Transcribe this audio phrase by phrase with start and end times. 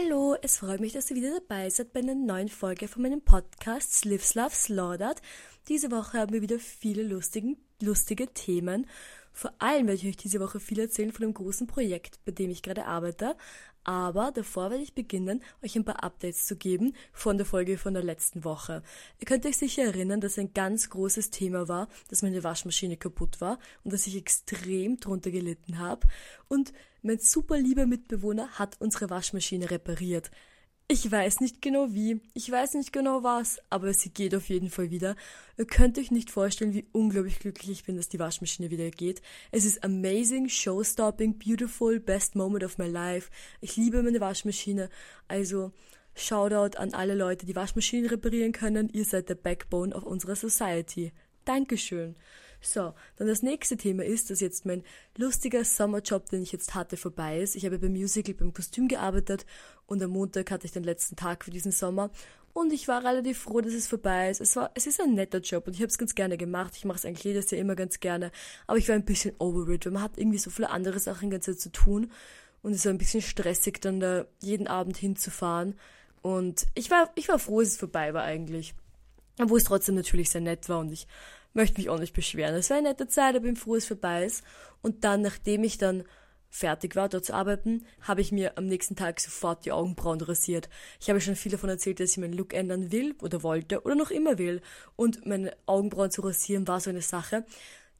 [0.00, 3.20] Hallo, es freut mich, dass ihr wieder dabei seid bei einer neuen Folge von meinem
[3.20, 5.20] Podcast Slips Love Slaughtered.
[5.66, 8.86] Diese Woche haben wir wieder viele lustigen, lustige Themen.
[9.38, 12.50] Vor allem werde ich euch diese Woche viel erzählen von einem großen Projekt, bei dem
[12.50, 13.36] ich gerade arbeite.
[13.84, 17.94] Aber davor werde ich beginnen, euch ein paar Updates zu geben von der Folge von
[17.94, 18.82] der letzten Woche.
[19.20, 23.40] Ihr könnt euch sicher erinnern, dass ein ganz großes Thema war, dass meine Waschmaschine kaputt
[23.40, 26.08] war und dass ich extrem drunter gelitten habe.
[26.48, 30.32] Und mein super lieber Mitbewohner hat unsere Waschmaschine repariert.
[30.90, 34.70] Ich weiß nicht genau wie, ich weiß nicht genau was, aber sie geht auf jeden
[34.70, 35.16] Fall wieder.
[35.58, 39.20] Ihr könnt euch nicht vorstellen, wie unglaublich glücklich ich bin, dass die Waschmaschine wieder geht.
[39.50, 43.30] Es ist amazing, showstopping, beautiful, best moment of my life.
[43.60, 44.88] Ich liebe meine Waschmaschine.
[45.28, 45.72] Also,
[46.18, 48.88] Shoutout an alle Leute, die Waschmaschinen reparieren können.
[48.88, 51.12] Ihr seid der Backbone of unserer Society.
[51.44, 52.16] Dankeschön.
[52.60, 54.82] So, dann das nächste Thema ist, dass jetzt mein
[55.16, 57.54] lustiger Sommerjob, den ich jetzt hatte, vorbei ist.
[57.54, 59.46] Ich habe beim Musical beim Kostüm gearbeitet
[59.86, 62.10] und am Montag hatte ich den letzten Tag für diesen Sommer
[62.52, 64.40] und ich war relativ froh, dass es vorbei ist.
[64.40, 66.74] Es war, es ist ein netter Job und ich habe es ganz gerne gemacht.
[66.76, 68.32] Ich mache es eigentlich jedes Jahr immer ganz gerne,
[68.66, 71.30] aber ich war ein bisschen over it, weil man hat irgendwie so viele andere Sachen
[71.30, 72.10] ganz zu tun
[72.62, 75.74] und es war ein bisschen stressig, dann da jeden Abend hinzufahren.
[76.22, 78.74] Und ich war, ich war froh, dass es vorbei war eigentlich.
[79.40, 81.06] Obwohl es trotzdem natürlich sehr nett war und ich
[81.58, 82.54] möchte mich auch nicht beschweren.
[82.54, 84.44] Es war eine nette Zeit, aber bin froh, es vorbei ist.
[84.80, 86.04] Und dann, nachdem ich dann
[86.48, 90.70] fertig war, dort zu arbeiten, habe ich mir am nächsten Tag sofort die Augenbrauen rasiert.
[91.00, 93.96] Ich habe schon viel davon erzählt, dass ich meinen Look ändern will oder wollte oder
[93.96, 94.62] noch immer will.
[94.96, 97.44] Und meine Augenbrauen zu rasieren war so eine Sache,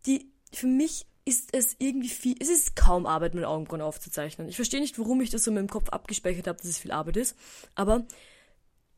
[0.06, 4.48] die für mich ist es irgendwie viel, es ist kaum Arbeit, meine Augenbrauen aufzuzeichnen.
[4.48, 6.92] Ich verstehe nicht, warum ich das so in meinem Kopf abgespeichert habe, dass es viel
[6.92, 7.36] Arbeit ist,
[7.75, 8.06] aber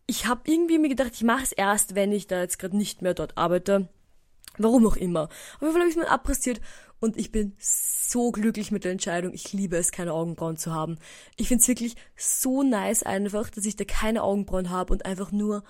[0.06, 3.02] ich habe irgendwie mir gedacht, ich mache es erst, wenn ich da jetzt gerade nicht
[3.02, 3.88] mehr dort arbeite
[4.58, 5.24] Warum auch immer.
[5.24, 6.60] Auf jeden Fall habe ich es mir abrasiert
[7.00, 9.32] und ich bin so glücklich mit der Entscheidung.
[9.32, 10.98] Ich liebe es, keine Augenbrauen zu haben.
[11.36, 15.32] Ich finde es wirklich so nice einfach, dass ich da keine Augenbrauen habe und einfach
[15.32, 15.62] nur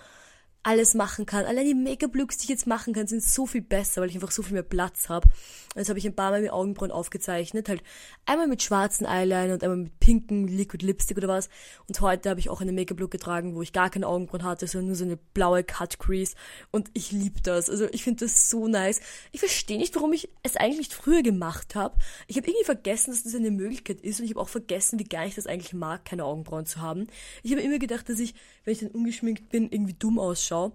[0.62, 1.46] alles machen kann.
[1.46, 4.30] Allein die Make-up-Looks, die ich jetzt machen kann, sind so viel besser, weil ich einfach
[4.30, 5.28] so viel mehr Platz habe.
[5.74, 7.68] Jetzt habe ich ein paar Mal mit Augenbrauen aufgezeichnet.
[7.68, 7.82] Halt
[8.26, 11.48] einmal mit schwarzen Eyeliner und einmal mit pinken Liquid Lipstick oder was.
[11.88, 14.88] Und heute habe ich auch eine Make-up-Look getragen, wo ich gar keine Augenbrauen hatte, sondern
[14.88, 16.34] nur so eine blaue Cut-Crease.
[16.70, 17.70] Und ich liebe das.
[17.70, 19.00] Also ich finde das so nice.
[19.32, 21.96] Ich verstehe nicht, warum ich es eigentlich nicht früher gemacht habe.
[22.26, 24.18] Ich habe irgendwie vergessen, dass das eine Möglichkeit ist.
[24.18, 27.06] Und ich habe auch vergessen, wie gar ich das eigentlich mag, keine Augenbrauen zu haben.
[27.42, 28.34] Ich habe immer gedacht, dass ich,
[28.70, 30.72] wenn ich dann ungeschminkt bin, irgendwie dumm ausschaue.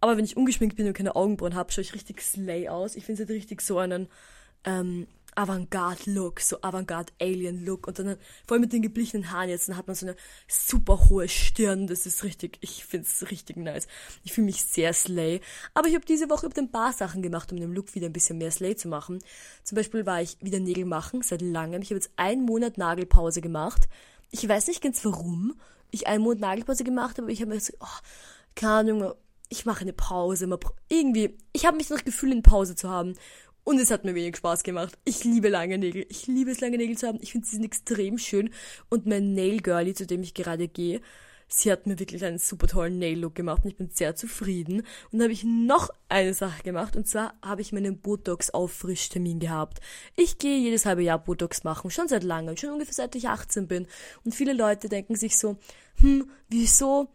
[0.00, 2.94] Aber wenn ich ungeschminkt bin und keine Augenbrauen habe, schaue ich richtig slay aus.
[2.94, 4.08] Ich finde, sie hat richtig so einen
[4.64, 7.86] ähm, Avantgarde-Look, so Avantgarde-Alien-Look.
[7.86, 8.16] Und dann
[8.46, 10.16] vor allem mit den geblichenen Haaren jetzt, dann hat man so eine
[10.46, 11.86] super hohe Stirn.
[11.86, 13.88] Das ist richtig, ich finde es richtig nice.
[14.24, 15.40] Ich fühle mich sehr slay.
[15.72, 18.12] Aber ich habe diese Woche über ein paar Sachen gemacht, um den Look wieder ein
[18.12, 19.20] bisschen mehr slay zu machen.
[19.64, 21.80] Zum Beispiel war ich wieder Nägel machen, seit langem.
[21.80, 23.88] Ich habe jetzt einen Monat Nagelpause gemacht.
[24.30, 25.54] Ich weiß nicht ganz warum
[25.90, 27.86] ich einen Monat Nagelpause gemacht habe, aber ich habe mir so, oh,
[28.54, 29.14] keine Ahnung,
[29.48, 30.48] ich mache eine Pause.
[30.88, 33.14] Irgendwie, ich habe mich noch Gefühl, eine Pause zu haben.
[33.64, 34.96] Und es hat mir wenig Spaß gemacht.
[35.04, 36.06] Ich liebe lange Nägel.
[36.08, 37.18] Ich liebe es, lange Nägel zu haben.
[37.20, 38.50] Ich finde, sie sind extrem schön.
[38.88, 41.02] Und mein Nail Girlie, zu dem ich gerade gehe,
[41.48, 44.80] sie hat mir wirklich einen super tollen Nail-Look gemacht und ich bin sehr zufrieden.
[45.10, 49.80] Und dann habe ich noch eine Sache gemacht und zwar habe ich meinen Botox-Auffrischtermin gehabt.
[50.14, 53.66] Ich gehe jedes halbe Jahr Botox machen, schon seit langem, schon ungefähr seit ich 18
[53.66, 53.86] bin.
[54.24, 55.56] Und viele Leute denken sich so,
[56.00, 57.08] hm, wieso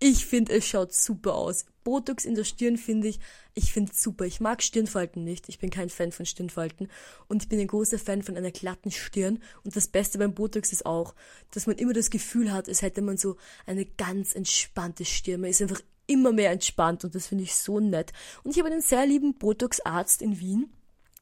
[0.00, 1.66] ich finde, es schaut super aus.
[1.84, 3.20] Botox in der Stirn finde ich,
[3.54, 4.24] ich finde super.
[4.24, 5.48] Ich mag Stirnfalten nicht.
[5.48, 6.88] Ich bin kein Fan von Stirnfalten.
[7.28, 9.42] Und ich bin ein großer Fan von einer glatten Stirn.
[9.62, 11.14] Und das Beste beim Botox ist auch,
[11.50, 15.42] dass man immer das Gefühl hat, als hätte man so eine ganz entspannte Stirn.
[15.42, 18.12] Man ist einfach immer mehr entspannt und das finde ich so nett.
[18.42, 20.72] Und ich habe einen sehr lieben Botox-Arzt in Wien.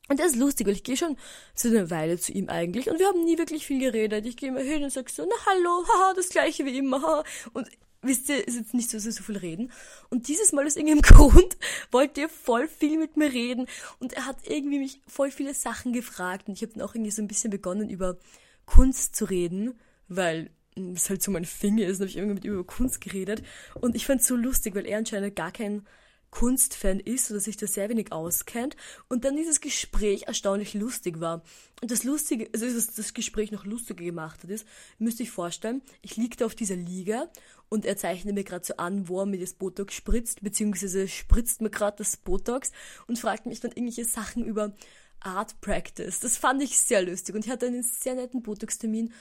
[0.08, 1.16] Und der ist lustig, weil ich gehe schon
[1.54, 4.24] zu einer Weile zu ihm eigentlich und wir haben nie wirklich viel geredet.
[4.24, 7.24] Ich gehe immer hin und sag so, na hallo, haha, das gleiche wie immer.
[7.52, 7.68] Und
[8.02, 9.72] wisst ihr, ist jetzt nicht so, so, so viel reden.
[10.10, 11.56] Und dieses Mal aus irgendeinem Grund
[11.90, 13.66] wollte er voll viel mit mir reden.
[13.98, 16.48] Und er hat irgendwie mich voll viele Sachen gefragt.
[16.48, 18.18] Und ich habe dann auch irgendwie so ein bisschen begonnen, über
[18.66, 19.78] Kunst zu reden,
[20.08, 21.96] weil das halt so mein Finger ist.
[21.96, 23.42] Und habe ich irgendwie mit ihm über Kunst geredet.
[23.74, 25.86] Und ich fand es so lustig, weil er anscheinend gar kein
[26.30, 28.76] Kunstfan ist oder sich da sehr wenig auskennt
[29.08, 31.42] und dann dieses Gespräch erstaunlich lustig war.
[31.80, 34.66] Und das Lustige, also dass das Gespräch noch lustiger gemacht hat, ist,
[34.98, 37.28] müsst euch vorstellen, ich liegte auf dieser Liege
[37.68, 41.60] und er zeichnet mir gerade so an, wo er mir das Botox spritzt, beziehungsweise spritzt
[41.60, 42.72] mir gerade das Botox
[43.06, 44.72] und fragt mich dann irgendwelche Sachen über
[45.20, 46.20] Art Practice.
[46.20, 49.12] Das fand ich sehr lustig und ich hatte einen sehr netten Botox-Termin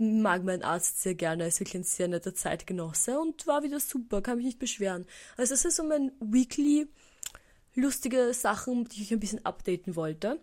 [0.00, 4.22] mag mein Arzt sehr gerne, ist wirklich ein sehr netter Zeitgenosse und war wieder super,
[4.22, 5.06] kann mich nicht beschweren.
[5.36, 6.88] Also das ist so mein Weekly
[7.74, 10.40] lustige Sachen, die ich ein bisschen updaten wollte.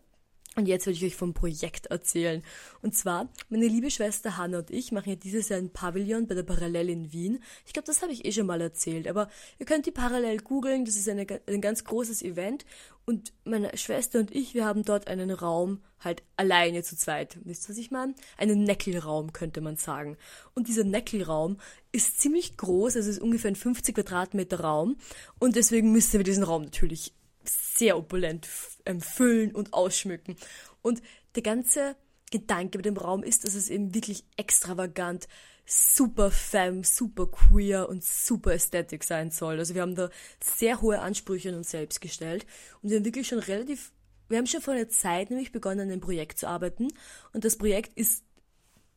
[0.55, 2.41] Und jetzt werde ich euch vom Projekt erzählen.
[2.81, 6.35] Und zwar, meine liebe Schwester Hanna und ich machen ja dieses Jahr ein Pavillon bei
[6.35, 7.43] der Parallel in Wien.
[7.65, 9.29] Ich glaube, das habe ich eh schon mal erzählt, aber
[9.59, 10.85] ihr könnt die Parallel googeln.
[10.85, 12.65] Das ist eine, ein ganz großes Event.
[13.05, 17.37] Und meine Schwester und ich, wir haben dort einen Raum halt alleine zu zweit.
[17.43, 18.15] Wisst ihr, was ich meine?
[18.37, 20.17] Einen Neckelraum, könnte man sagen.
[20.53, 21.57] Und dieser Neckelraum
[21.91, 24.97] ist ziemlich groß, also ist ungefähr ein 50 Quadratmeter Raum.
[25.37, 27.13] Und deswegen müssen wir diesen Raum natürlich
[27.49, 28.47] sehr opulent
[28.85, 30.35] ähm, füllen und ausschmücken.
[30.81, 31.01] Und
[31.35, 31.95] der ganze
[32.31, 35.27] Gedanke mit dem Raum ist, dass es eben wirklich extravagant,
[35.65, 39.57] super femme, super queer und super ästhetisch sein soll.
[39.57, 40.09] Also wir haben da
[40.39, 42.45] sehr hohe Ansprüche an uns selbst gestellt
[42.81, 43.91] und wir haben wirklich schon relativ,
[44.29, 46.89] wir haben schon vor einer Zeit nämlich begonnen, an einem Projekt zu arbeiten
[47.33, 48.23] und das Projekt ist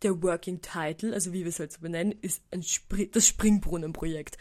[0.03, 4.39] der Working Title, also wie wir es halt so benennen, ist ein Spr das Springbrunnenprojekt.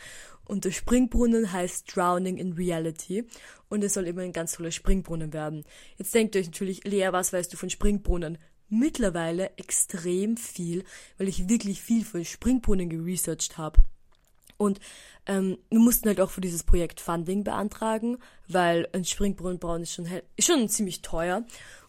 [0.47, 3.25] Und der Springbrunnen heißt Drowning in Reality
[3.69, 5.65] und es soll eben ein ganz toller Springbrunnen werden.
[5.97, 8.37] Jetzt denkt euch natürlich, Lea, was weißt du von Springbrunnen?
[8.69, 10.83] Mittlerweile extrem viel,
[11.17, 13.81] weil ich wirklich viel von Springbrunnen geresearched habe.
[14.57, 14.79] Und
[15.25, 18.17] ähm, wir mussten halt auch für dieses Projekt Funding beantragen,
[18.47, 21.45] weil ein Springbrunnen bauen ist schon, ist schon ziemlich teuer.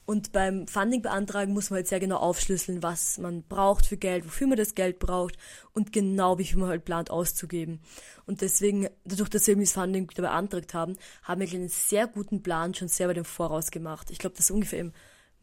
[0.09, 4.25] Und beim Funding beantragen muss man halt sehr genau aufschlüsseln, was man braucht für Geld,
[4.25, 5.37] wofür man das Geld braucht
[5.75, 7.83] und genau wie viel man halt plant auszugeben.
[8.25, 12.73] Und deswegen, dadurch, dass wir das Funding beantragt haben, haben wir einen sehr guten Plan
[12.73, 14.11] schon sehr weit im Voraus gemacht.
[14.11, 14.93] Ich glaube, das ist ungefähr im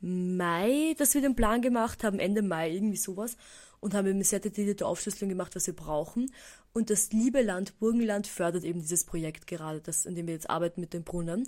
[0.02, 3.38] Mai, dass wir den Plan gemacht haben, Ende Mai, irgendwie sowas.
[3.82, 6.32] Und haben eben sehr detaillierte Aufschlüsselung gemacht, was wir brauchen.
[6.74, 10.50] Und das liebe Land Burgenland fördert eben dieses Projekt gerade, das, in dem wir jetzt
[10.50, 11.48] arbeiten mit dem Brunnen.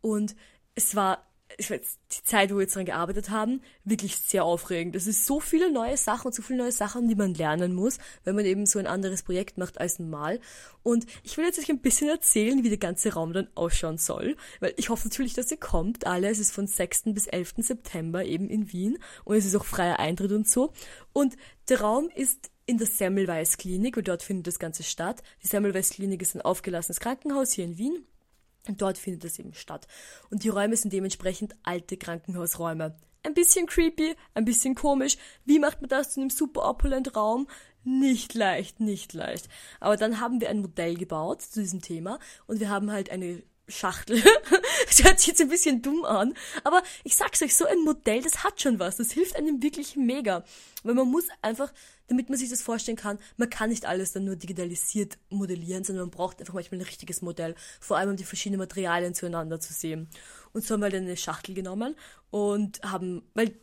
[0.00, 0.34] Und
[0.74, 1.24] es war
[1.58, 4.96] ich weiß, die Zeit, wo wir jetzt daran gearbeitet haben, wirklich sehr aufregend.
[4.96, 7.98] Es ist so viele neue Sachen und so viele neue Sachen, die man lernen muss,
[8.24, 10.40] wenn man eben so ein anderes Projekt macht als normal.
[10.82, 14.36] Und ich will jetzt euch ein bisschen erzählen, wie der ganze Raum dann ausschauen soll,
[14.60, 16.06] weil ich hoffe natürlich, dass ihr kommt.
[16.06, 17.04] Alle, es ist von 6.
[17.06, 17.54] bis 11.
[17.58, 20.72] September eben in Wien und es ist auch freier Eintritt und so.
[21.12, 21.36] Und
[21.68, 25.22] der Raum ist in der Semmelweis Klinik, weil dort findet das Ganze statt.
[25.42, 28.04] Die Semmelweis Klinik ist ein aufgelassenes Krankenhaus hier in Wien
[28.68, 29.86] dort findet es eben statt.
[30.30, 32.96] Und die Räume sind dementsprechend alte Krankenhausräume.
[33.22, 35.16] Ein bisschen creepy, ein bisschen komisch.
[35.44, 37.48] Wie macht man das zu einem super opulent Raum?
[37.84, 39.48] Nicht leicht, nicht leicht.
[39.78, 43.42] Aber dann haben wir ein Modell gebaut zu diesem Thema und wir haben halt eine
[43.68, 44.22] Schachtel.
[44.86, 46.34] das hört sich jetzt ein bisschen dumm an,
[46.64, 48.96] aber ich sag's euch, so ein Modell, das hat schon was.
[48.96, 50.44] Das hilft einem wirklich mega.
[50.82, 51.72] Weil man muss einfach,
[52.08, 56.06] damit man sich das vorstellen kann, man kann nicht alles dann nur digitalisiert modellieren, sondern
[56.06, 57.54] man braucht einfach manchmal ein richtiges Modell.
[57.80, 60.08] Vor allem, um die verschiedenen Materialien zueinander zu sehen.
[60.52, 61.96] Und so haben wir dann eine Schachtel genommen
[62.30, 63.54] und haben, weil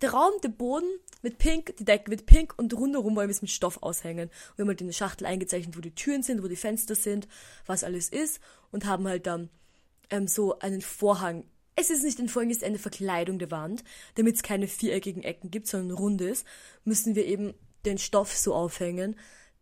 [0.00, 0.88] der Raum, der Boden
[1.22, 4.30] mit pink, die Decke mit pink und rundherum wollen wir es mit Stoff aushängen.
[4.56, 7.28] Wir haben halt in der Schachtel eingezeichnet, wo die Türen sind, wo die Fenster sind,
[7.66, 8.40] was alles ist
[8.72, 9.48] und haben halt dann
[10.10, 11.44] ähm, so einen Vorhang.
[11.74, 13.84] Es ist nicht ein Vorhang, es ist eine Verkleidung der Wand.
[14.14, 16.46] Damit es keine viereckigen Ecken gibt, sondern rund ist,
[16.84, 17.54] müssen wir eben
[17.84, 19.16] den Stoff so aufhängen,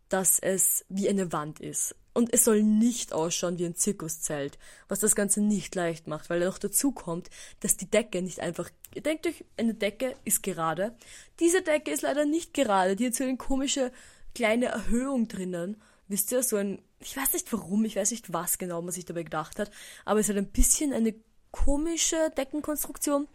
[0.09, 1.95] dass es wie eine Wand ist.
[2.13, 4.59] Und es soll nicht ausschauen wie ein Zirkuszelt,
[4.89, 7.29] was das Ganze nicht leicht macht, weil noch dazu kommt,
[7.61, 10.93] dass die Decke nicht einfach, ihr denkt euch, eine Decke ist gerade.
[11.39, 13.93] Diese Decke ist leider nicht gerade, die hat so eine komische
[14.35, 15.81] kleine Erhöhung drinnen.
[16.11, 19.05] Wisst ihr, so ein, ich weiß nicht warum, ich weiß nicht was genau man sich
[19.05, 19.71] dabei gedacht hat,
[20.03, 21.15] aber es hat ein bisschen eine
[21.51, 23.29] komische Deckenkonstruktion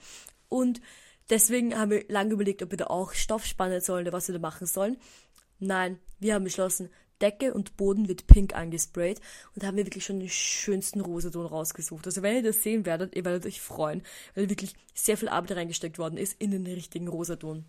[0.50, 0.82] und
[1.30, 4.34] deswegen haben wir lange überlegt, ob wir da auch Stoff spannen sollen oder was wir
[4.34, 4.98] da machen sollen.
[5.58, 6.90] Nein, wir haben beschlossen,
[7.22, 9.22] Decke und Boden wird pink angesprayt
[9.54, 12.04] und da haben wir wirklich schon den schönsten Rosaton rausgesucht.
[12.04, 14.02] Also wenn ihr das sehen werdet, ihr werdet euch freuen,
[14.34, 17.64] weil wirklich sehr viel Arbeit reingesteckt worden ist in den richtigen Rosaton.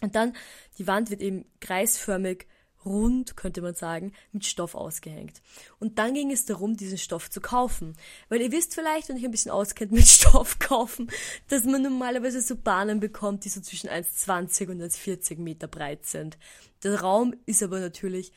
[0.00, 0.36] Und dann,
[0.78, 2.46] die Wand wird eben kreisförmig
[2.84, 5.42] rund, könnte man sagen, mit Stoff ausgehängt.
[5.78, 7.96] Und dann ging es darum, diesen Stoff zu kaufen.
[8.28, 11.10] Weil ihr wisst vielleicht, wenn ich ein bisschen auskennt mit Stoff kaufen,
[11.48, 16.38] dass man normalerweise so Bahnen bekommt, die so zwischen 1,20 und 1,40 Meter breit sind.
[16.82, 18.32] Der Raum ist aber natürlich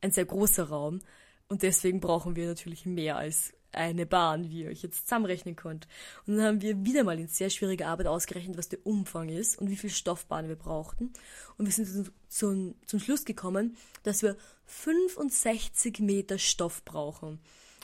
[0.00, 1.00] ein sehr großer Raum
[1.48, 5.86] und deswegen brauchen wir natürlich mehr als eine Bahn, wie ihr euch jetzt zusammenrechnen könnt.
[6.26, 9.58] Und dann haben wir wieder mal in sehr schwieriger Arbeit ausgerechnet, was der Umfang ist
[9.58, 11.12] und wie viel Stoffbahn wir brauchten.
[11.56, 14.36] Und wir sind zum, zum Schluss gekommen, dass wir
[14.66, 17.40] 65 Meter Stoff brauchen.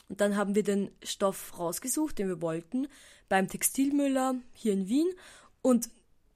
[0.09, 2.87] Und dann haben wir den Stoff rausgesucht, den wir wollten,
[3.29, 5.09] beim Textilmüller hier in Wien.
[5.61, 5.89] Und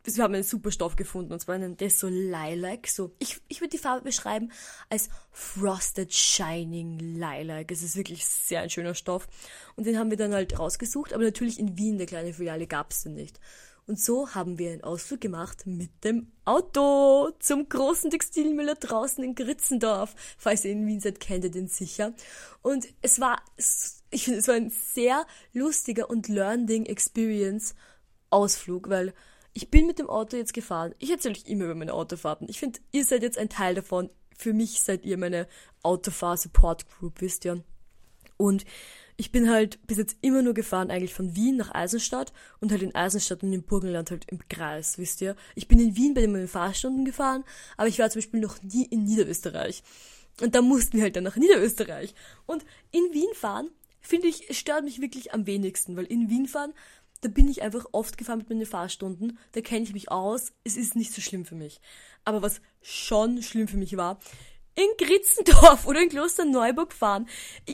[0.04, 2.88] wir haben einen super Stoff gefunden, und zwar einen Deso Lilac.
[2.88, 4.52] So, ich, ich würde die Farbe beschreiben
[4.90, 7.72] als Frosted Shining Lilac.
[7.72, 9.28] Es ist wirklich sehr ein schöner Stoff.
[9.76, 12.92] Und den haben wir dann halt rausgesucht, aber natürlich in Wien, der kleine Filiale, gab
[12.92, 13.40] es den nicht.
[13.88, 19.36] Und so haben wir einen Ausflug gemacht mit dem Auto zum großen Textilmüller draußen in
[19.36, 20.16] Gritzendorf.
[20.38, 22.14] Falls ihr in Wien seid, kennt ihr den sicher.
[22.62, 23.42] Und es war,
[24.12, 27.76] ich finde, es war ein sehr lustiger und learning Experience
[28.30, 29.14] Ausflug, weil
[29.54, 30.96] Ich bin mit dem Auto jetzt gefahren.
[31.00, 32.48] Ich erzähle euch immer über meine Autofahrten.
[32.50, 34.10] Ich finde, ihr seid jetzt ein Teil davon.
[34.38, 35.48] Für mich seid ihr meine
[35.84, 37.64] Autofahr-Support-Group, wisst ihr.
[38.38, 38.66] Und
[39.18, 42.82] ich bin halt bis jetzt immer nur gefahren, eigentlich von Wien nach Eisenstadt und halt
[42.82, 45.36] in Eisenstadt und im Burgenland halt im Kreis, wisst ihr.
[45.54, 47.44] Ich bin in Wien bei den Fahrstunden gefahren,
[47.78, 49.84] aber ich war zum Beispiel noch nie in Niederösterreich.
[50.42, 52.16] Und da mussten wir halt dann nach Niederösterreich.
[52.48, 56.74] Und in Wien fahren, finde ich, stört mich wirklich am wenigsten, weil in Wien fahren,
[57.22, 60.76] da bin ich einfach oft gefahren mit meinen Fahrstunden, da kenne ich mich aus, es
[60.76, 61.80] ist nicht so schlimm für mich.
[62.26, 64.20] Aber was schon schlimm für mich war,
[64.76, 67.28] in Gritzendorf oder in Klosterneuburg fahren.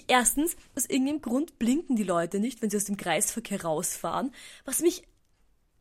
[0.08, 4.34] Erstens, aus irgendeinem Grund blinken die Leute nicht, wenn sie aus dem Kreisverkehr rausfahren,
[4.66, 5.04] was mich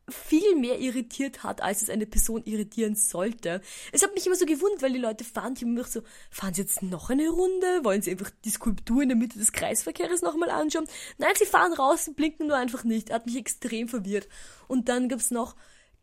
[0.09, 3.61] viel mehr irritiert hat, als es eine Person irritieren sollte.
[3.91, 6.61] Es hat mich immer so gewundert, weil die Leute fahren, die immer so, fahren sie
[6.61, 7.83] jetzt noch eine Runde?
[7.83, 10.87] Wollen sie einfach die Skulptur in der Mitte des Kreisverkehrs nochmal anschauen?
[11.17, 13.11] Nein, sie fahren raus und blinken nur einfach nicht.
[13.11, 14.29] Hat mich extrem verwirrt.
[14.67, 15.55] Und dann gab's noch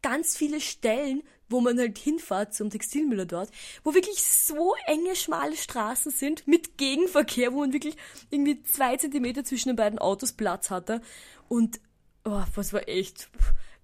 [0.02, 3.50] ganz viele Stellen, wo man halt hinfahrt zum Textilmüller dort,
[3.84, 7.96] wo wirklich so enge, schmale Straßen sind mit Gegenverkehr, wo man wirklich
[8.28, 11.00] irgendwie zwei Zentimeter zwischen den beiden Autos Platz hatte.
[11.48, 11.80] Und
[12.24, 13.30] oh, was war echt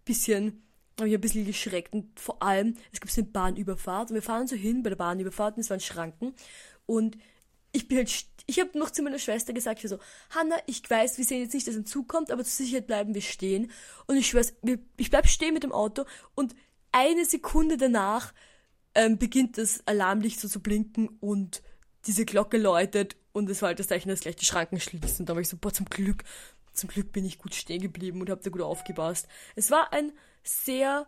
[0.05, 0.63] bisschen,
[0.99, 1.93] habe ich ein bisschen geschreckt.
[1.93, 5.57] Und vor allem, es gibt eine Bahnüberfahrt und wir fahren so hin bei der Bahnüberfahrt
[5.57, 6.35] und es waren Schranken.
[6.87, 7.17] Und
[7.73, 9.99] ich bin halt, ich habe noch zu meiner Schwester gesagt, ich so,
[10.31, 13.15] Hanna, ich weiß, wir sehen jetzt nicht, dass ein Zug kommt, aber zur Sicherheit bleiben
[13.15, 13.71] wir stehen.
[14.07, 14.55] Und ich schwör's,
[14.97, 16.05] ich bleib stehen mit dem Auto
[16.35, 16.55] und
[16.93, 18.33] eine Sekunde danach
[18.95, 21.63] ähm, beginnt das Alarmlicht so zu blinken und
[22.07, 25.21] diese Glocke läutet und es war halt das Zeichen, dass gleich die Schranken schließen.
[25.21, 26.25] Und da war ich so, boah, zum Glück,
[26.73, 29.29] zum Glück bin ich gut stehen geblieben und hab da gut aufgepasst.
[29.57, 30.13] Es war ein
[30.43, 31.07] sehr,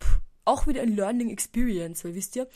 [0.00, 2.48] pff, auch wieder ein Learning Experience, weil wisst ihr,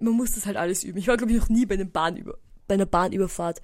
[0.00, 0.98] man muss das halt alles üben.
[0.98, 2.38] Ich war, glaube ich, noch nie bei, einem Bahnüber
[2.68, 3.62] bei einer Bahnüberfahrt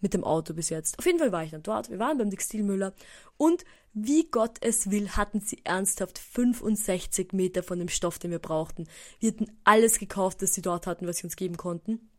[0.00, 0.98] mit dem Auto bis jetzt.
[0.98, 1.90] Auf jeden Fall war ich dann dort.
[1.90, 2.94] Wir waren beim Textilmüller
[3.36, 8.38] und wie Gott es will, hatten sie ernsthaft 65 Meter von dem Stoff, den wir
[8.38, 8.86] brauchten.
[9.20, 12.10] Wir hatten alles gekauft, das sie dort hatten, was sie uns geben konnten.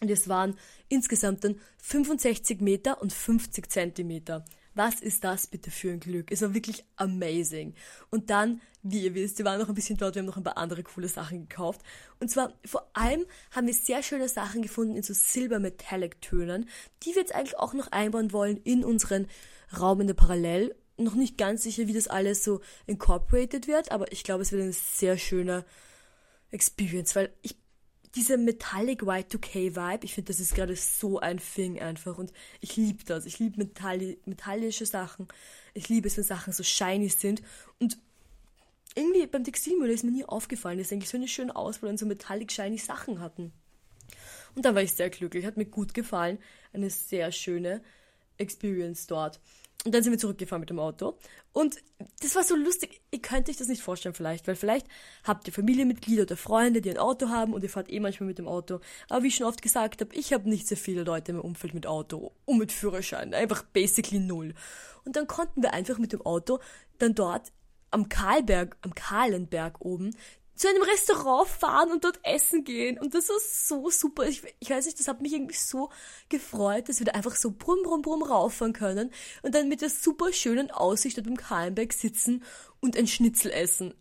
[0.00, 0.56] Und es waren
[0.88, 4.44] insgesamt dann 65 Meter und 50 Zentimeter.
[4.74, 6.32] Was ist das bitte für ein Glück?
[6.32, 7.74] Es war wirklich amazing.
[8.10, 10.42] Und dann, wie ihr wisst, wir waren noch ein bisschen dort, wir haben noch ein
[10.42, 11.82] paar andere coole Sachen gekauft.
[12.20, 16.68] Und zwar, vor allem haben wir sehr schöne Sachen gefunden in so Silber-Metallic-Tönen,
[17.02, 19.26] die wir jetzt eigentlich auch noch einbauen wollen in unseren
[19.78, 20.74] Raum in der Parallel.
[20.96, 24.62] Noch nicht ganz sicher, wie das alles so incorporated wird, aber ich glaube, es wird
[24.62, 25.64] eine sehr schöne
[26.50, 27.56] Experience, weil ich
[28.14, 32.18] dieser Metallic Y2K-Vibe, ich finde, das ist gerade so ein Thing einfach.
[32.18, 33.24] Und ich liebe das.
[33.24, 35.28] Ich liebe metalli metallische Sachen.
[35.72, 37.42] Ich liebe es, wenn Sachen so shiny sind.
[37.78, 37.98] Und
[38.94, 42.04] irgendwie beim Textilmüll ist mir nie aufgefallen, dass eigentlich so eine schöne Auswahl an so
[42.04, 43.52] metallic shiny Sachen hatten.
[44.54, 45.46] Und da war ich sehr glücklich.
[45.46, 46.38] Hat mir gut gefallen.
[46.74, 47.82] Eine sehr schöne
[48.36, 49.40] Experience dort.
[49.84, 51.18] Und dann sind wir zurückgefahren mit dem Auto.
[51.52, 51.76] Und
[52.20, 53.00] das war so lustig.
[53.10, 54.86] Ihr könnt euch das nicht vorstellen vielleicht, weil vielleicht
[55.24, 58.38] habt ihr Familienmitglieder oder Freunde, die ein Auto haben und ihr fahrt eh manchmal mit
[58.38, 58.80] dem Auto.
[59.08, 61.74] Aber wie ich schon oft gesagt habe, ich habe nicht so viele Leute im Umfeld
[61.74, 63.34] mit Auto und mit Führerschein.
[63.34, 64.54] Einfach basically null.
[65.04, 66.60] Und dann konnten wir einfach mit dem Auto
[66.98, 67.52] dann dort
[67.90, 70.14] am Karlberg, am Kahlenberg oben
[70.54, 72.98] zu einem Restaurant fahren und dort essen gehen.
[72.98, 74.24] Und das war so super.
[74.26, 75.90] Ich, ich weiß nicht, das hat mich irgendwie so
[76.28, 79.10] gefreut, dass wir da einfach so brumm, brumm, brumm rauffahren können
[79.42, 82.42] und dann mit der super schönen Aussicht dort im Kahlenberg sitzen
[82.80, 83.94] und ein Schnitzel essen.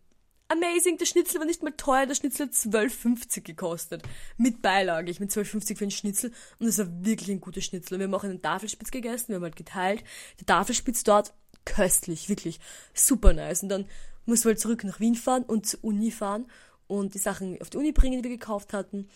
[0.52, 4.04] Amazing, der Schnitzel war nicht mal teuer, der Schnitzel hat 12,50 gekostet.
[4.36, 7.94] Mit Beilage, ich mit 12,50 für einen Schnitzel und es war wirklich ein guter Schnitzel.
[7.94, 10.04] Und wir haben auch einen Tafelspitz gegessen, wir haben halt geteilt.
[10.42, 12.60] Der Tafelspitz dort, köstlich, wirklich
[12.94, 13.64] super nice.
[13.64, 13.86] Und dann
[14.32, 16.46] mussten wir halt zurück nach Wien fahren und zur Uni fahren
[16.88, 19.08] und die Sachen auf die Uni bringen, die wir gekauft hatten.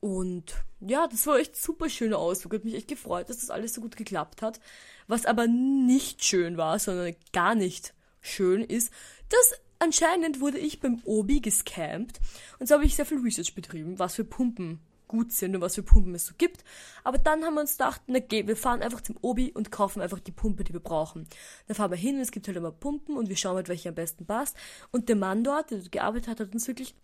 [0.00, 2.54] Und ja, das war echt super schöner Ausflug.
[2.54, 4.60] Hat mich echt gefreut, dass das alles so gut geklappt hat.
[5.06, 8.92] Was aber nicht schön war, sondern gar nicht schön ist,
[9.28, 12.20] dass anscheinend wurde ich beim Obi gescampt.
[12.58, 15.74] Und so habe ich sehr viel Research betrieben, was für Pumpen gut sind und was
[15.74, 16.64] für Pumpen es so gibt.
[17.04, 20.02] Aber dann haben wir uns gedacht, na geh, wir fahren einfach zum Obi und kaufen
[20.02, 21.26] einfach die Pumpe, die wir brauchen.
[21.66, 23.88] Dann fahren wir hin und es gibt halt immer Pumpen und wir schauen halt, welche
[23.88, 24.56] am besten passt.
[24.90, 26.94] Und der Mann dort, der dort gearbeitet hat, hat uns wirklich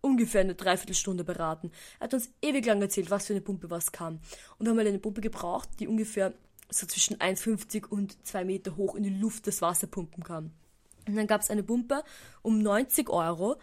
[0.00, 1.70] ungefähr eine Dreiviertelstunde beraten.
[2.00, 4.20] Er hat uns ewig lang erzählt, was für eine Pumpe was kann.
[4.58, 6.34] Und haben halt eine Pumpe gebraucht, die ungefähr
[6.74, 10.52] so zwischen 1,50 und 2 Meter hoch in die Luft das Wasser pumpen kann.
[11.06, 12.02] Und dann gab es eine Pumpe
[12.42, 13.56] um 90 Euro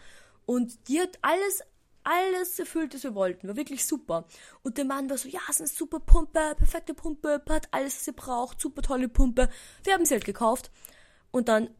[0.46, 1.62] und die hat alles
[2.04, 3.48] alles erfüllt, was wir wollten.
[3.48, 4.26] War wirklich super.
[4.62, 7.96] Und der Mann war so, ja, es ist eine super Pumpe, perfekte Pumpe, hat alles,
[7.96, 9.48] was ihr braucht, super tolle Pumpe.
[9.84, 10.70] Wir haben sie halt gekauft.
[11.30, 11.70] Und dann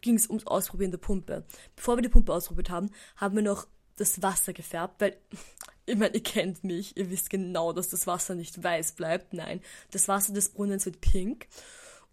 [0.00, 1.44] ging es ums Ausprobieren der Pumpe.
[1.74, 3.66] Bevor wir die Pumpe ausprobiert haben, haben wir noch
[3.96, 5.16] das Wasser gefärbt, weil,
[5.86, 9.32] ich meine, ihr kennt mich, ihr wisst genau, dass das Wasser nicht weiß bleibt.
[9.32, 11.46] Nein, das Wasser des Brunnens wird pink.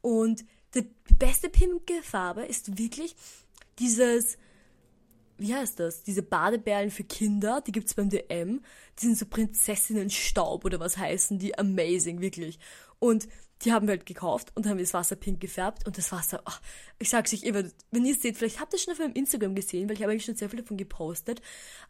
[0.01, 3.15] Und die beste pinke Farbe ist wirklich
[3.79, 4.37] dieses
[5.37, 6.03] wie heißt das?
[6.03, 8.61] Diese Badebären für Kinder, die gibt's beim DM.
[8.99, 11.57] Die sind so Prinzessinnenstaub oder was heißen die?
[11.57, 12.59] Amazing, wirklich.
[12.99, 13.27] Und
[13.63, 16.61] die haben wir halt gekauft und haben das Wasser pink gefärbt und das Wasser, ach,
[16.99, 19.13] ich sag's euch, ihr wenn ihr es seht, vielleicht habt ihr es schon auf meinem
[19.13, 21.41] Instagram gesehen, weil ich habe eigentlich schon sehr viel davon gepostet,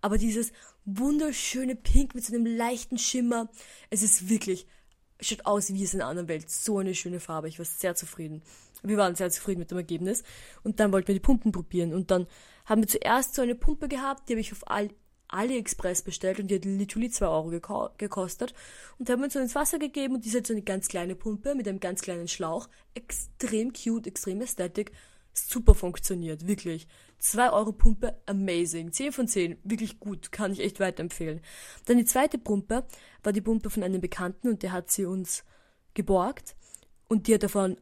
[0.02, 0.52] aber dieses
[0.86, 3.50] wunderschöne Pink mit so einem leichten Schimmer,
[3.90, 4.68] es ist wirklich,
[5.20, 7.96] schaut aus wie es in einer anderen Welt, so eine schöne Farbe, ich war sehr
[7.96, 8.44] zufrieden.
[8.84, 10.24] Wir waren sehr zufrieden mit dem Ergebnis
[10.64, 12.28] und dann wollten wir die Pumpen probieren und dann
[12.66, 14.90] haben wir zuerst so eine Pumpe gehabt, die habe ich auf all,
[15.34, 18.54] AliExpress bestellt und die hat literally 2 Euro geko gekostet.
[19.00, 20.88] Und haben wir uns so ins Wasser gegeben und die ist halt so eine ganz
[20.88, 22.70] kleine Pumpe mit einem ganz kleinen Schlauch.
[22.94, 24.92] Extrem cute, extrem ästhetisch.
[25.34, 26.88] Super funktioniert, wirklich.
[27.18, 28.92] 2 Euro Pumpe, amazing.
[28.92, 31.42] 10 von 10, wirklich gut, kann ich echt weiterempfehlen.
[31.86, 32.86] Dann die zweite Pumpe
[33.24, 35.44] war die Pumpe von einem Bekannten und der hat sie uns
[35.96, 36.56] geborgt.
[37.08, 37.78] Und die hat davon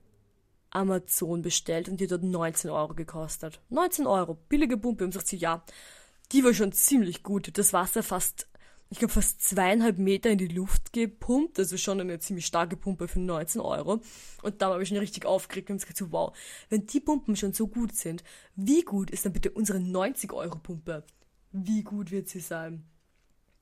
[0.72, 3.62] Amazon bestellt und die hat dort 19 Euro gekostet.
[3.70, 5.04] 19 Euro, billige Pumpe.
[5.04, 5.64] Und sagt sie, ja,
[6.32, 7.58] die war schon ziemlich gut.
[7.58, 8.48] Das Wasser fast,
[8.90, 11.60] ich glaube, fast zweieinhalb Meter in die Luft gepumpt.
[11.60, 14.02] Also schon eine ziemlich starke Pumpe für 19 Euro.
[14.42, 16.36] Und da habe ich schon richtig aufgeregt und gesagt, so, wow,
[16.70, 18.24] wenn die Pumpen schon so gut sind,
[18.56, 21.04] wie gut ist dann bitte unsere 90 Euro Pumpe?
[21.52, 22.86] Wie gut wird sie sein?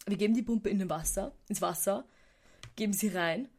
[0.05, 2.05] Wir geben die Pumpe in den Wasser, ins Wasser,
[2.75, 3.49] geben sie rein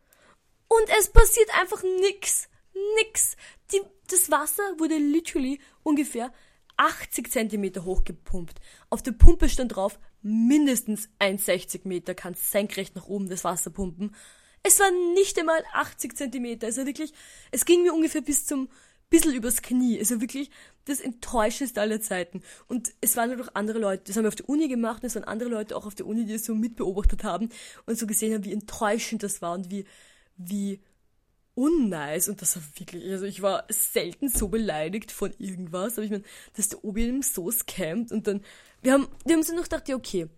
[0.71, 2.49] und es passiert einfach nix.
[2.96, 3.37] Nix.
[3.72, 6.32] Die, das Wasser wurde literally ungefähr
[6.76, 8.60] 80 Zentimeter hochgepumpt.
[8.88, 14.14] Auf der Pumpe stand drauf, mindestens 1,60 Meter kannst senkrecht nach oben das Wasser pumpen.
[14.62, 16.66] Es war nicht einmal 80 Zentimeter.
[16.66, 17.12] Also wirklich,
[17.50, 18.68] es ging mir ungefähr bis zum
[19.10, 19.99] bisschen übers Knie.
[19.99, 20.50] Also wirklich
[20.87, 22.42] das enttäuschendste aller Zeiten.
[22.68, 25.08] Und es waren halt auch andere Leute, das haben wir auf der Uni gemacht, und
[25.08, 27.50] es waren andere Leute auch auf der Uni, die es so mitbeobachtet haben
[27.87, 29.84] und so gesehen haben, wie enttäuschend das war und wie,
[30.37, 30.80] wie
[31.60, 32.28] unnice.
[32.28, 36.24] Und das war wirklich, also ich war selten so beleidigt von irgendwas, aber ich meine,
[36.56, 38.42] dass der Obi eben so scammt und dann,
[38.82, 40.28] wir haben, wir haben so noch gedacht, ja okay,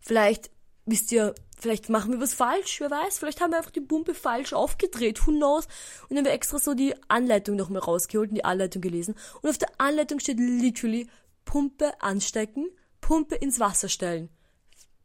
[0.00, 0.50] vielleicht,
[0.86, 4.14] wisst ihr, vielleicht machen wir was falsch, wer weiß, vielleicht haben wir einfach die Pumpe
[4.14, 5.66] falsch aufgedreht, who knows,
[6.02, 9.16] und dann haben wir extra so die Anleitung nochmal rausgeholt und die Anleitung gelesen.
[9.42, 11.08] Und auf der Anleitung steht literally
[11.44, 12.68] Pumpe anstecken,
[13.00, 14.28] Pumpe ins Wasser stellen.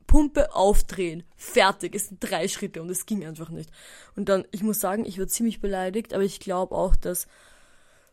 [0.08, 1.24] Pumpe aufdrehen.
[1.36, 1.96] Fertig.
[1.96, 3.70] Es sind drei Schritte und es ging einfach nicht.
[4.16, 7.28] Und dann, ich muss sagen, ich war ziemlich beleidigt, aber ich glaube auch, dass,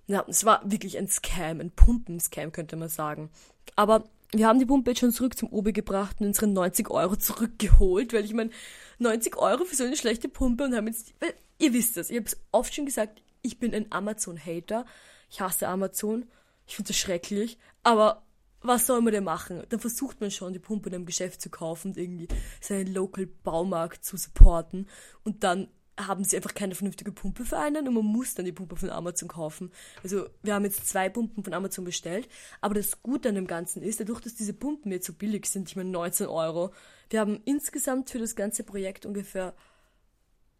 [0.06, 3.30] ja, es war wirklich ein Scam, ein Pumpenscam könnte man sagen.
[3.76, 7.16] Aber wir haben die Pumpe jetzt schon zurück zum Obi gebracht und unsere 90 Euro
[7.16, 8.50] zurückgeholt, weil ich meine,
[8.98, 12.16] 90 Euro für so eine schlechte Pumpe und haben jetzt, weil ihr wisst das, ich
[12.16, 14.86] habe es oft schon gesagt, ich bin ein Amazon-Hater.
[15.30, 16.26] Ich hasse Amazon.
[16.66, 17.58] Ich finde das schrecklich.
[17.82, 18.22] Aber
[18.62, 19.62] was soll man denn machen?
[19.68, 22.28] Dann versucht man schon, die Pumpe in einem Geschäft zu kaufen und irgendwie
[22.60, 24.88] seinen Local Baumarkt zu supporten.
[25.24, 28.52] Und dann haben sie einfach keine vernünftige Pumpe für einen und man muss dann die
[28.52, 29.70] Pumpe von Amazon kaufen.
[30.02, 32.28] Also wir haben jetzt zwei Pumpen von Amazon bestellt,
[32.60, 35.68] aber das Gute an dem Ganzen ist, dadurch, dass diese Pumpen jetzt so billig sind,
[35.68, 36.72] ich meine 19 Euro,
[37.10, 39.54] wir haben insgesamt für das ganze Projekt ungefähr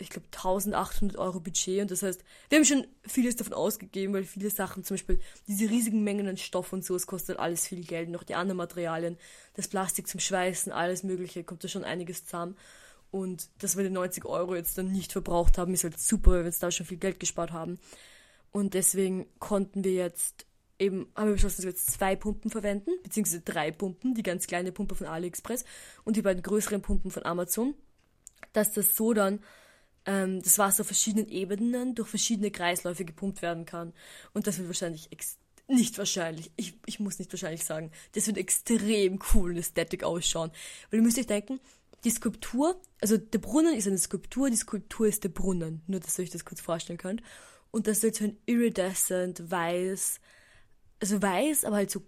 [0.03, 1.83] ich glaube, 1800 Euro Budget.
[1.83, 5.71] Und das heißt, wir haben schon vieles davon ausgegeben, weil viele Sachen, zum Beispiel diese
[5.71, 8.11] riesigen Mengen an Stoff und so, es kostet alles viel Geld.
[8.11, 9.17] Noch die anderen Materialien,
[9.55, 12.57] das Plastik zum Schweißen, alles Mögliche, kommt da schon einiges zusammen.
[13.11, 16.41] Und dass wir die 90 Euro jetzt dann nicht verbraucht haben, ist halt super, weil
[16.41, 17.79] wir jetzt da schon viel Geld gespart haben.
[18.51, 20.47] Und deswegen konnten wir jetzt
[20.79, 24.47] eben, haben wir beschlossen, dass wir jetzt zwei Pumpen verwenden, beziehungsweise drei Pumpen, die ganz
[24.47, 25.65] kleine Pumpe von AliExpress
[26.05, 27.75] und die beiden größeren Pumpen von Amazon,
[28.53, 29.41] dass das so dann
[30.07, 33.93] ähm, das Wasser auf verschiedenen Ebenen durch verschiedene Kreisläufe gepumpt werden kann.
[34.33, 35.09] Und das wird wahrscheinlich
[35.69, 40.51] nicht wahrscheinlich, ich, ich muss nicht wahrscheinlich sagen, das wird extrem cool und ästhetisch ausschauen.
[40.91, 41.61] Weil ihr müsst euch denken,
[42.05, 45.83] die Skulptur, also der Brunnen ist eine Skulptur, die Skulptur ist der Brunnen.
[45.87, 47.23] Nur, dass ihr euch das kurz vorstellen könnt.
[47.71, 50.21] Und das ist halt so ein iridescent, weiß,
[51.01, 52.03] also weiß, aber halt so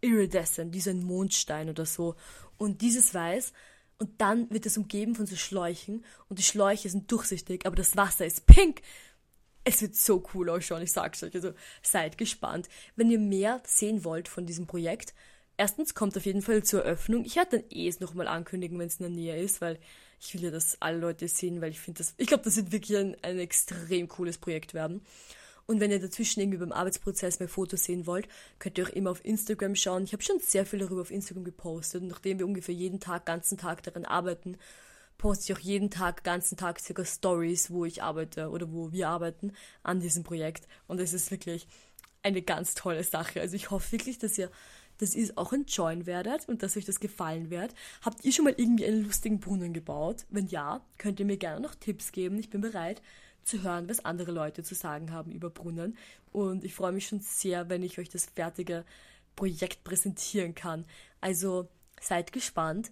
[0.00, 2.16] iridescent, wie so ein Mondstein oder so.
[2.58, 3.52] Und dieses Weiß
[3.98, 7.96] und dann wird es umgeben von so Schläuchen und die Schläuche sind durchsichtig, aber das
[7.96, 8.82] Wasser ist pink.
[9.64, 11.34] Es wird so cool ausschauen, ich sag's euch.
[11.34, 12.68] Also seid gespannt.
[12.94, 15.12] Wenn ihr mehr sehen wollt von diesem Projekt,
[15.56, 17.24] erstens kommt auf jeden Fall zur Eröffnung.
[17.24, 19.80] Ich werde dann eh es nochmal ankündigen, wenn es in der Nähe ist, weil
[20.20, 22.72] ich will ja, dass alle Leute sehen, weil ich finde das, ich glaube, das wird
[22.72, 25.02] wirklich ein, ein extrem cooles Projekt werden.
[25.66, 29.10] Und wenn ihr dazwischen irgendwie beim Arbeitsprozess mehr Fotos sehen wollt, könnt ihr auch immer
[29.10, 30.04] auf Instagram schauen.
[30.04, 32.02] Ich habe schon sehr viel darüber auf Instagram gepostet.
[32.02, 34.56] Und nachdem wir ungefähr jeden Tag, ganzen Tag daran arbeiten,
[35.18, 39.08] poste ich auch jeden Tag, ganzen Tag circa Stories, wo ich arbeite oder wo wir
[39.08, 39.52] arbeiten
[39.82, 40.68] an diesem Projekt.
[40.86, 41.66] Und es ist wirklich
[42.22, 43.40] eine ganz tolle Sache.
[43.40, 44.50] Also ich hoffe wirklich, dass ihr
[45.00, 47.74] ihr es auch enjoyen werdet und dass euch das gefallen wird.
[48.02, 50.24] Habt ihr schon mal irgendwie einen lustigen Brunnen gebaut?
[50.30, 52.38] Wenn ja, könnt ihr mir gerne noch Tipps geben.
[52.38, 53.02] Ich bin bereit,
[53.46, 55.96] zu hören, was andere Leute zu sagen haben über Brunnen.
[56.32, 58.84] Und ich freue mich schon sehr, wenn ich euch das fertige
[59.36, 60.84] Projekt präsentieren kann.
[61.20, 61.68] Also
[62.00, 62.90] seid gespannt.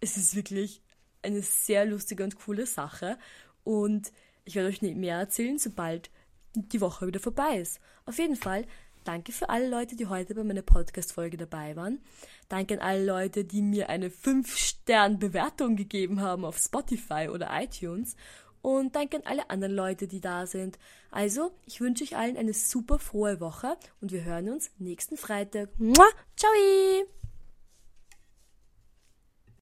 [0.00, 0.80] Es ist wirklich
[1.22, 3.18] eine sehr lustige und coole Sache.
[3.62, 4.10] Und
[4.44, 6.10] ich werde euch mehr erzählen, sobald
[6.54, 7.80] die Woche wieder vorbei ist.
[8.06, 8.66] Auf jeden Fall,
[9.04, 12.00] danke für alle Leute, die heute bei meiner Podcast-Folge dabei waren.
[12.48, 18.16] Danke an alle Leute, die mir eine 5-Stern-Bewertung gegeben haben auf Spotify oder iTunes.
[18.62, 20.78] Und danke an alle anderen Leute, die da sind.
[21.10, 25.70] Also, ich wünsche euch allen eine super frohe Woche und wir hören uns nächsten Freitag.
[25.78, 26.50] Mua, ciao!